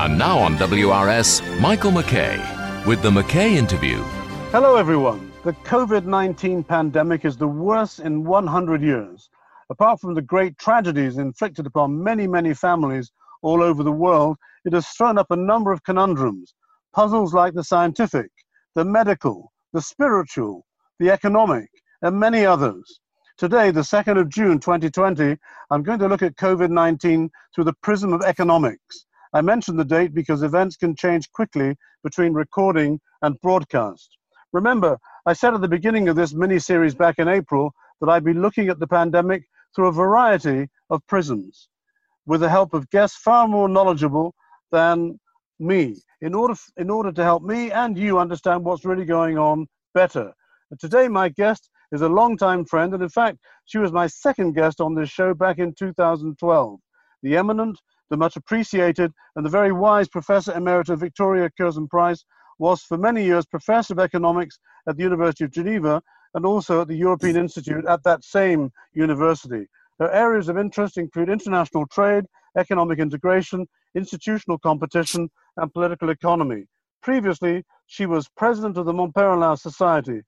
[0.00, 3.96] And now on WRS, Michael McKay with the McKay interview.
[4.52, 5.32] Hello, everyone.
[5.42, 9.28] The COVID 19 pandemic is the worst in 100 years.
[9.70, 13.10] Apart from the great tragedies inflicted upon many, many families
[13.42, 16.54] all over the world, it has thrown up a number of conundrums,
[16.94, 18.30] puzzles like the scientific,
[18.76, 20.64] the medical, the spiritual,
[21.00, 21.70] the economic,
[22.02, 23.00] and many others.
[23.36, 25.36] Today, the 2nd of June 2020,
[25.72, 29.06] I'm going to look at COVID 19 through the prism of economics.
[29.32, 34.16] I mention the date because events can change quickly between recording and broadcast.
[34.52, 38.24] Remember, I said at the beginning of this mini series back in April that I'd
[38.24, 41.68] be looking at the pandemic through a variety of prisms
[42.26, 44.34] with the help of guests far more knowledgeable
[44.70, 45.18] than
[45.58, 49.66] me in order, in order to help me and you understand what's really going on
[49.94, 50.32] better.
[50.70, 54.54] And today, my guest is a longtime friend, and in fact, she was my second
[54.54, 56.78] guest on this show back in 2012.
[57.22, 57.78] The eminent
[58.10, 62.24] the much appreciated and the very wise Professor Emerita Victoria Curzon Price
[62.58, 66.02] was for many years Professor of Economics at the University of Geneva
[66.34, 69.66] and also at the European Institute at that same university.
[69.98, 72.24] Her areas of interest include international trade,
[72.56, 76.64] economic integration, institutional competition, and political economy.
[77.02, 80.22] Previously, she was president of the Mont Pelerin Society,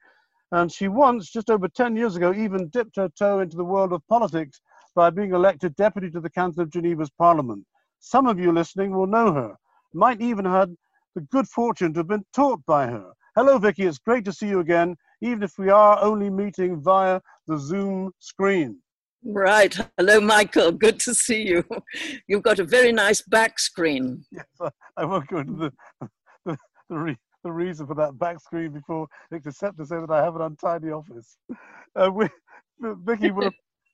[0.53, 3.93] and she once, just over 10 years ago, even dipped her toe into the world
[3.93, 4.61] of politics
[4.95, 7.65] by being elected deputy to the Canton of Geneva's Parliament.
[8.01, 9.57] Some of you listening will know her,
[9.95, 10.77] might even have had
[11.15, 13.11] the good fortune to have been taught by her.
[13.37, 13.85] Hello, Vicky.
[13.85, 18.13] It's great to see you again, even if we are only meeting via the Zoom
[18.19, 18.79] screen.
[19.23, 19.77] Right.
[19.99, 20.73] Hello, Michael.
[20.73, 21.65] Good to see you.
[22.27, 24.25] You've got a very nice back screen.
[24.33, 24.47] Yes,
[24.97, 26.09] I won't go into the,
[26.47, 26.57] the,
[26.89, 30.37] the, re, the reason for that back screen before, except to say that I have
[30.37, 31.37] an untidy office.
[31.95, 32.29] Uh, we,
[32.81, 33.51] Vicky, we're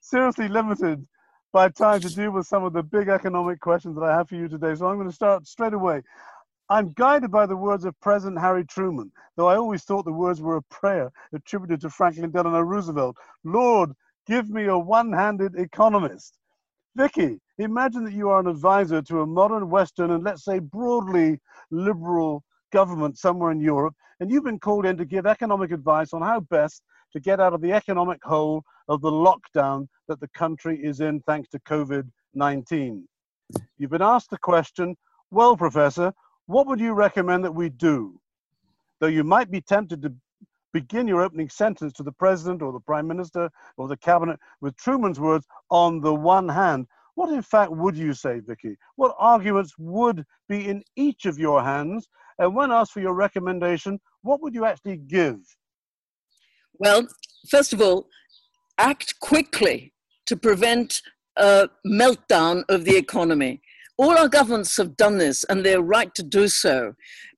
[0.07, 1.05] seriously limited
[1.51, 4.35] by time to deal with some of the big economic questions that I have for
[4.35, 4.73] you today.
[4.75, 6.01] So I'm going to start straight away.
[6.69, 10.41] I'm guided by the words of President Harry Truman, though I always thought the words
[10.41, 13.17] were a prayer attributed to Franklin Delano Roosevelt.
[13.43, 13.91] Lord,
[14.27, 16.37] give me a one handed economist.
[16.95, 21.39] Vicky, imagine that you are an advisor to a modern Western and let's say broadly
[21.69, 26.21] liberal government somewhere in Europe, and you've been called in to give economic advice on
[26.21, 26.81] how best
[27.13, 31.21] to get out of the economic hole of the lockdown that the country is in
[31.21, 33.07] thanks to COVID 19.
[33.77, 34.95] You've been asked the question,
[35.31, 36.13] well, Professor,
[36.45, 38.19] what would you recommend that we do?
[38.99, 40.13] Though you might be tempted to
[40.73, 44.75] begin your opening sentence to the President or the Prime Minister or the Cabinet with
[44.77, 48.77] Truman's words, on the one hand, what in fact would you say, Vicky?
[48.95, 52.07] What arguments would be in each of your hands?
[52.37, 55.37] And when asked for your recommendation, what would you actually give?
[56.73, 57.07] Well,
[57.49, 58.07] first of all,
[58.77, 59.93] act quickly
[60.27, 61.01] to prevent
[61.35, 63.61] a meltdown of the economy.
[63.97, 66.93] All our governments have done this, and they're right to do so,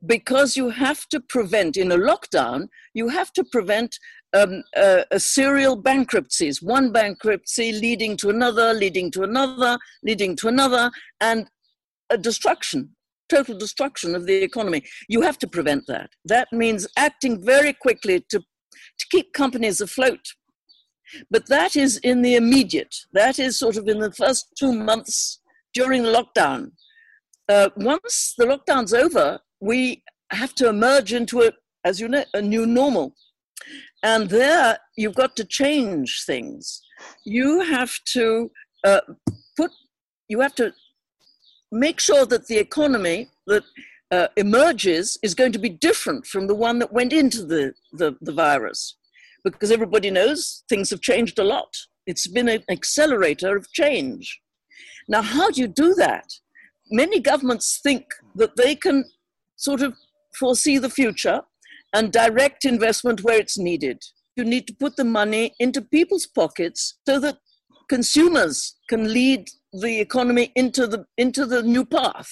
[0.05, 3.97] because you have to prevent, in a lockdown, you have to prevent
[4.33, 10.47] um, uh, a serial bankruptcies, one bankruptcy leading to another, leading to another, leading to
[10.49, 11.47] another, and
[12.09, 12.89] a destruction,
[13.29, 14.83] total destruction of the economy.
[15.07, 16.09] You have to prevent that.
[16.25, 18.41] That means acting very quickly to
[18.99, 20.33] to keep companies afloat.
[21.29, 25.39] But that is in the immediate, that is sort of in the first two months
[25.73, 26.71] during the lockdown.
[27.47, 31.51] Uh, once the lockdown's over, we have to emerge into a,
[31.83, 33.15] as you know, a new normal.
[34.03, 36.81] And there you've got to change things.
[37.25, 38.51] You have to
[38.83, 39.01] uh,
[39.57, 39.71] put,
[40.27, 40.73] you have to
[41.71, 43.63] make sure that the economy that
[44.11, 48.15] uh, emerges is going to be different from the one that went into the, the,
[48.21, 48.95] the virus
[49.43, 51.73] because everybody knows things have changed a lot.
[52.05, 54.39] It's been an accelerator of change.
[55.07, 56.25] Now, how do you do that?
[56.91, 58.05] Many governments think
[58.35, 59.05] that they can
[59.55, 59.95] sort of
[60.37, 61.41] foresee the future
[61.93, 64.03] and direct investment where it's needed.
[64.35, 67.37] You need to put the money into people's pockets so that
[67.89, 72.29] consumers can lead the economy into the, into the new path.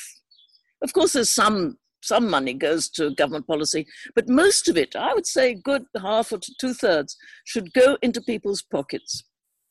[0.82, 1.78] Of course, there's some
[2.08, 6.32] some money goes to government policy, but most of it, I would say, good half
[6.32, 9.24] or two thirds, should go into people's pockets.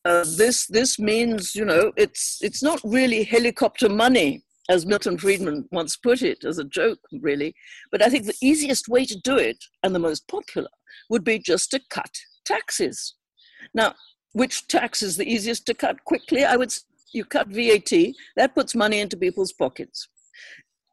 [0.04, 5.68] Uh, this this means, you know, it's it's not really helicopter money, as Milton Friedman
[5.72, 7.54] once put it, as a joke, really.
[7.90, 10.68] But I think the easiest way to do it, and the most popular,
[11.10, 12.12] would be just to cut
[12.44, 13.14] taxes.
[13.74, 13.94] Now,
[14.32, 16.44] which tax is the easiest to cut quickly?
[16.44, 16.72] I would
[17.12, 17.92] you cut VAT.
[18.36, 20.08] That puts money into people's pockets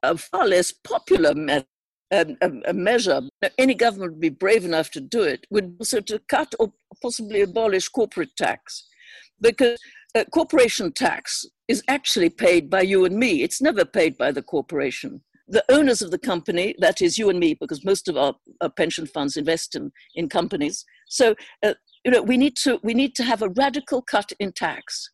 [0.04, 1.66] a far less popular me-
[2.12, 3.22] um, a, a measure,
[3.58, 6.72] any government would be brave enough to do it, would also to cut or
[7.02, 8.88] possibly abolish corporate tax.
[9.42, 9.80] Because
[10.16, 13.42] uh, corporation tax is actually paid by you and me.
[13.42, 15.22] It's never paid by the corporation.
[15.48, 18.70] the owners of the company, that is you and me, because most of our, our
[18.70, 20.86] pension funds invest in, in companies.
[21.08, 21.74] So, uh,
[22.04, 25.10] you know, we need to we need to have a radical cut in tax.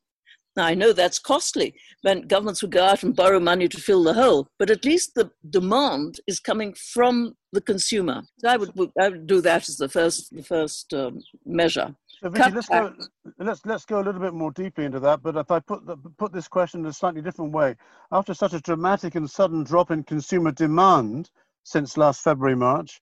[0.60, 4.04] Now, I know that's costly, when governments would go out and borrow money to fill
[4.04, 8.24] the hole, but at least the demand is coming from the consumer.
[8.40, 11.96] So I would, I would do that as the first, the first um, measure.
[12.22, 12.94] So Vicky, let's go,
[13.40, 15.96] let's, let's go a little bit more deeply into that, but if I put, the,
[16.18, 17.78] put this question in a slightly different way,
[18.12, 21.30] after such a dramatic and sudden drop in consumer demand
[21.64, 23.00] since last February, March,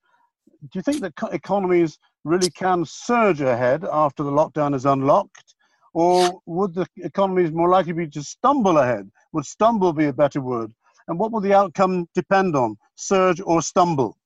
[0.62, 5.56] do you think that economies really can surge ahead after the lockdown is unlocked?
[5.94, 9.10] Or would the economies more likely be to stumble ahead?
[9.34, 10.72] Would stumble be a better word?
[11.08, 14.18] And what will the outcome depend on, surge or stumble?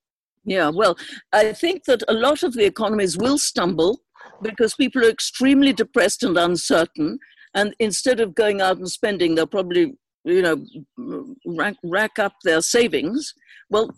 [0.44, 0.96] Yeah, well,
[1.32, 4.00] I think that a lot of the economies will stumble
[4.42, 7.18] because people are extremely depressed and uncertain.
[7.54, 9.94] And instead of going out and spending, they'll probably,
[10.24, 13.32] you know, rack, rack up their savings.
[13.70, 13.94] Well,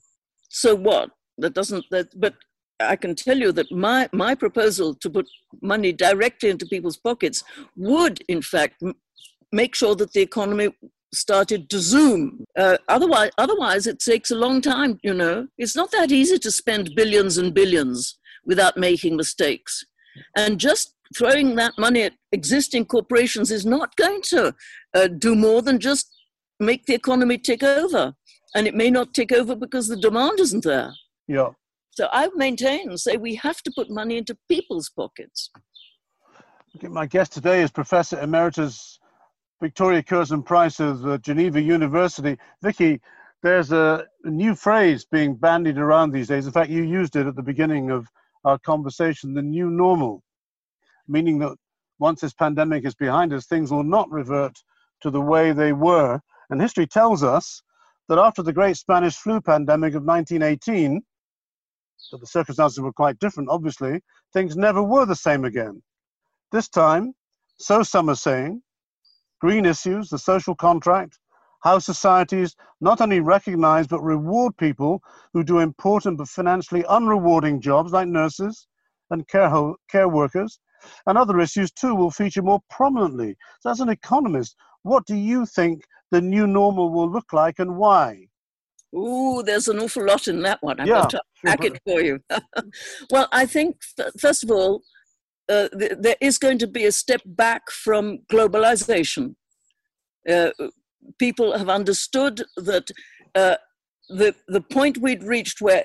[0.50, 1.10] so what?
[1.38, 2.34] That doesn't, that, but
[2.80, 5.26] I can tell you that my, my proposal to put
[5.62, 7.44] money directly into people's pockets
[7.76, 8.94] would, in fact, m-
[9.52, 10.70] make sure that the economy
[11.12, 12.44] started to zoom.
[12.58, 14.98] Uh, otherwise, otherwise, it takes a long time.
[15.02, 19.84] You know, it's not that easy to spend billions and billions without making mistakes,
[20.36, 24.54] and just throwing that money at existing corporations is not going to
[24.94, 26.10] uh, do more than just
[26.60, 28.14] make the economy take over.
[28.56, 30.92] And it may not take over because the demand isn't there.
[31.26, 31.50] Yeah.
[31.94, 35.50] So I maintain and say we have to put money into people's pockets.
[36.76, 38.99] Okay, my guest today is Professor Emeritus
[39.61, 42.37] Victoria Curzon Price of uh, Geneva University.
[42.62, 43.00] Vicky,
[43.44, 46.46] there's a, a new phrase being bandied around these days.
[46.46, 48.08] In fact, you used it at the beginning of
[48.44, 50.25] our conversation the new normal,
[51.06, 51.56] meaning that
[52.00, 54.58] once this pandemic is behind us, things will not revert
[55.02, 56.20] to the way they were.
[56.50, 57.62] And history tells us
[58.08, 61.00] that after the great Spanish flu pandemic of 1918,
[62.10, 64.00] but the circumstances were quite different, obviously,
[64.32, 65.82] things never were the same again.
[66.52, 67.14] This time,
[67.58, 68.62] so some are saying,
[69.40, 71.18] green issues, the social contract,
[71.62, 75.02] how societies not only recognize but reward people
[75.32, 78.66] who do important but financially unrewarding jobs like nurses
[79.10, 80.60] and care, ho- care workers,
[81.06, 83.36] and other issues too will feature more prominently.
[83.60, 87.76] So, as an economist, what do you think the new normal will look like and
[87.76, 88.28] why?
[88.94, 90.81] Ooh, there's an awful lot in that one.
[90.81, 92.20] I'm yeah, going to unpack it for you.
[93.11, 93.76] well, I think,
[94.19, 94.82] first of all,
[95.49, 99.35] uh, th- there is going to be a step back from globalization.
[100.29, 100.50] Uh,
[101.19, 102.91] people have understood that
[103.35, 103.56] uh,
[104.08, 105.85] the the point we'd reached where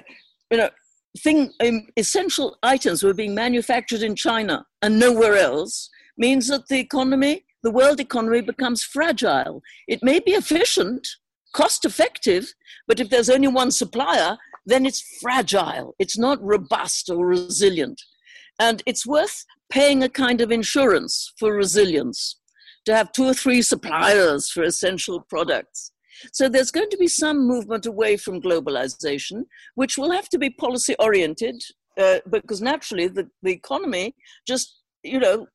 [0.52, 0.70] you know
[1.18, 6.80] thing um, essential items were being manufactured in China and nowhere else means that the
[6.80, 9.62] economy, the world economy, becomes fragile.
[9.88, 11.08] It may be efficient,
[11.54, 12.54] cost effective,
[12.88, 15.96] but if there's only one supplier, then it's fragile.
[16.00, 18.02] It's not robust or resilient.
[18.60, 22.40] And it's worth paying a kind of insurance for resilience
[22.86, 25.92] to have two or three suppliers for essential products.
[26.34, 29.44] So there's going to be some movement away from globalization,
[29.76, 31.62] which will have to be policy oriented
[31.98, 34.16] uh, because naturally the, the economy
[34.48, 35.48] just, you know,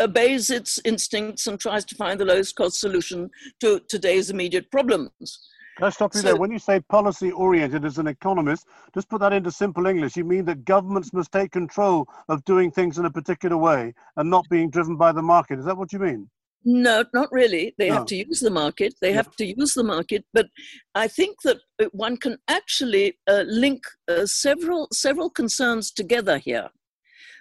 [0.00, 3.30] obeys its instincts and tries to find the lowest cost solution
[3.60, 5.40] to today's immediate problems.
[5.78, 6.36] Can I stop you so, there?
[6.36, 10.16] When you say policy oriented as an economist, just put that into simple English.
[10.16, 14.28] You mean that governments must take control of doing things in a particular way and
[14.28, 15.60] not being driven by the market.
[15.60, 16.28] Is that what you mean?
[16.64, 17.74] No, not really.
[17.78, 17.94] They no.
[17.94, 18.94] have to use the market.
[19.00, 19.16] They yeah.
[19.16, 20.24] have to use the market.
[20.34, 20.48] But
[20.96, 21.58] I think that
[21.92, 26.70] one can actually uh, link uh, several several concerns together here.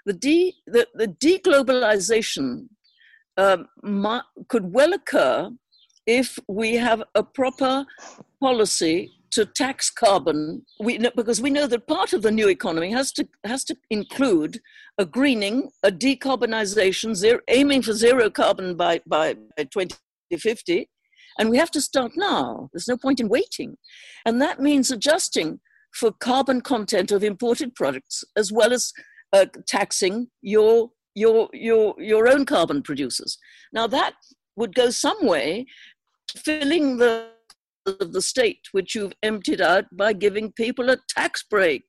[0.08, 2.70] The de the, the deglobalization
[3.36, 3.68] um,
[4.48, 5.52] could well occur
[6.06, 7.86] if we have a proper
[8.40, 13.12] policy to tax carbon, we, because we know that part of the new economy has
[13.12, 14.62] to has to include
[14.98, 20.90] a greening, a decarbonization, zero, aiming for zero carbon by, by 2050,
[21.38, 22.70] and we have to start now.
[22.72, 23.78] There's no point in waiting,
[24.26, 25.60] and that means adjusting
[25.94, 28.94] for carbon content of imported products as well as
[29.34, 33.38] uh, taxing your your your your own carbon producers.
[33.74, 34.14] Now that
[34.56, 35.66] would go some way
[36.36, 37.30] filling the
[37.86, 41.84] of the state, which you've emptied out by giving people a tax break.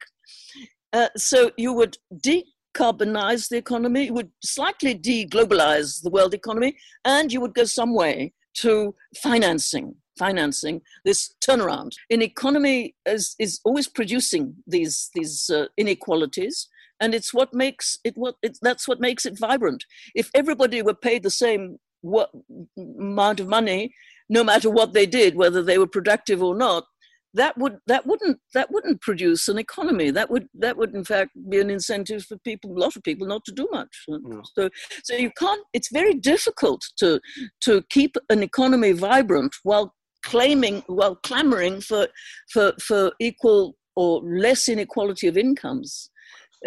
[0.92, 7.33] Uh, so you would decarbonize the economy, you would slightly deglobalize the world economy, and
[7.33, 11.92] you would go some way to financing financing this turnaround.
[12.11, 16.68] An economy is, is always producing these these uh, inequalities,
[17.00, 19.84] and it's what makes it what it, that's what makes it vibrant.
[20.14, 22.30] If everybody were paid the same what
[22.76, 23.92] amount of money
[24.28, 26.84] no matter what they did, whether they were productive or not,
[27.34, 30.10] that would that wouldn't that wouldn't produce an economy.
[30.10, 33.26] That would that would in fact be an incentive for people, a lot of people,
[33.26, 34.04] not to do much.
[34.54, 34.70] So
[35.04, 35.64] so you can't.
[35.72, 37.20] It's very difficult to
[37.62, 42.08] to keep an economy vibrant while claiming while clamoring for
[42.50, 46.10] for for equal or less inequality of incomes.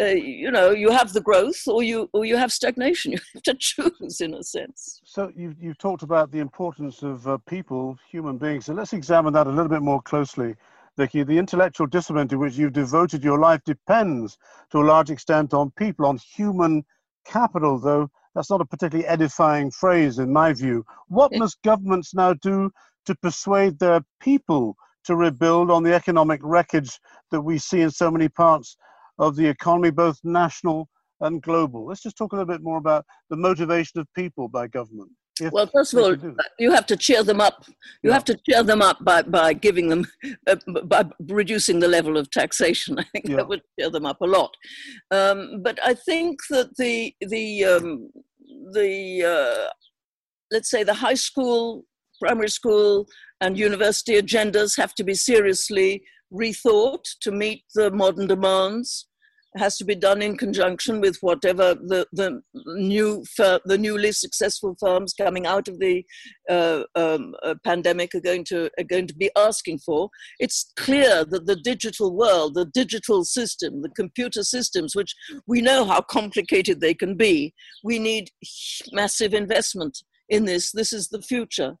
[0.00, 3.12] Uh, you know, you have the growth or you or you have stagnation.
[3.12, 5.00] You have to choose, in a sense.
[5.04, 8.66] So you you've talked about the importance of uh, people, human beings.
[8.66, 10.54] So let's examine that a little bit more closely.
[10.96, 14.38] Vicky, the intellectual discipline to which you've devoted your life depends
[14.70, 16.84] to a large extent on people, on human
[17.24, 20.84] capital, though that's not a particularly edifying phrase in my view.
[21.08, 22.70] What must governments now do
[23.06, 28.10] to persuade their people to rebuild on the economic wreckage that we see in so
[28.10, 28.76] many parts
[29.22, 30.88] of the economy, both national
[31.20, 31.86] and global.
[31.86, 35.10] Let's just talk a little bit more about the motivation of people by government.
[35.50, 36.14] Well, first of all,
[36.58, 37.64] you have to cheer them up.
[38.02, 38.12] You yeah.
[38.12, 40.06] have to cheer them up by, by giving them,
[40.46, 42.98] uh, by reducing the level of taxation.
[42.98, 43.36] I think yeah.
[43.36, 44.54] that would cheer them up a lot.
[45.10, 48.10] Um, but I think that the the um,
[48.72, 49.70] the uh,
[50.50, 51.84] let's say the high school,
[52.20, 53.06] primary school,
[53.40, 56.02] and university agendas have to be seriously
[56.32, 59.06] rethought to meet the modern demands.
[59.56, 65.12] Has to be done in conjunction with whatever the, the new the newly successful firms
[65.12, 66.04] coming out of the
[66.48, 70.08] uh, um, uh, pandemic are going to are going to be asking for.
[70.38, 75.14] It's clear that the digital world, the digital system, the computer systems, which
[75.46, 77.52] we know how complicated they can be,
[77.84, 78.30] we need
[78.92, 80.72] massive investment in this.
[80.72, 81.76] This is the future.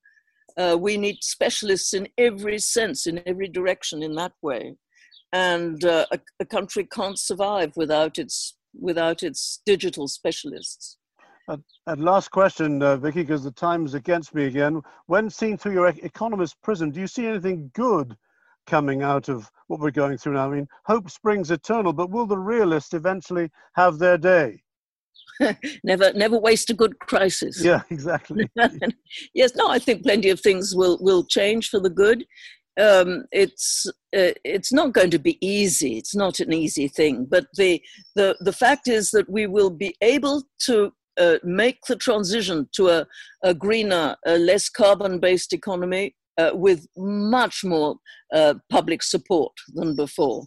[0.58, 4.74] Uh, we need specialists in every sense, in every direction, in that way.
[5.32, 10.98] And uh, a, a, country can't survive without its without its digital specialists.
[11.48, 14.80] And, and last question, uh, Vicky, because the time is against me again.
[15.06, 18.16] When seen through your economist prism, do you see anything good
[18.66, 20.50] coming out of what we're going through now?
[20.50, 24.62] I mean, hope springs eternal, but will the realists eventually have their day?
[25.84, 28.48] never never waste a good crisis yeah exactly
[29.34, 32.24] yes no i think plenty of things will will change for the good
[32.80, 33.86] um, it's
[34.16, 35.98] uh, it's not going to be easy.
[35.98, 37.26] It's not an easy thing.
[37.28, 37.82] But the
[38.14, 42.88] the the fact is that we will be able to uh, make the transition to
[42.88, 43.06] a,
[43.42, 47.96] a greener a less carbon based economy uh, with much more
[48.32, 50.44] uh, public support than before.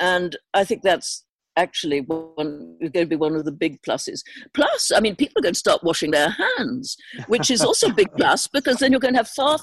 [0.00, 1.24] And i think that's
[1.58, 4.22] actually one, going to be one of the big pluses.
[4.54, 6.96] Plus, I mean, people are going to start washing their hands,
[7.26, 9.58] which is also a big plus because then you're going to have far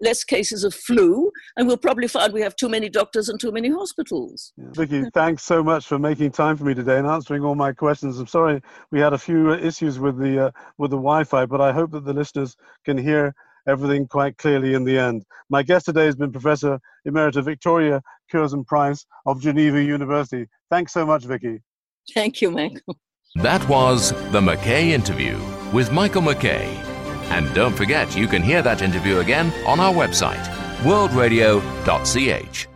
[0.00, 3.52] less cases of flu, and we'll probably find we have too many doctors and too
[3.52, 4.52] many hospitals.
[4.56, 4.66] Yeah.
[4.72, 8.18] Vicky, thanks so much for making time for me today and answering all my questions.
[8.18, 8.60] I'm sorry
[8.90, 12.04] we had a few issues with the uh, with the Wi-Fi, but I hope that
[12.04, 13.34] the listeners can hear
[13.66, 15.24] everything quite clearly in the end.
[15.50, 18.00] My guest today has been Professor Emerita Victoria
[18.30, 20.46] Curzon Price of Geneva University.
[20.70, 21.62] Thanks so much, Vicky.
[22.14, 22.96] Thank you, Michael.
[23.36, 25.38] That was the McKay interview
[25.72, 26.66] with Michael McKay.
[27.30, 30.42] And don't forget, you can hear that interview again on our website,
[30.78, 32.68] worldradio.ch.